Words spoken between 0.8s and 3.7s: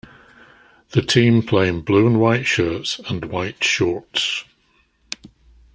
The team play in blue and white shirts and white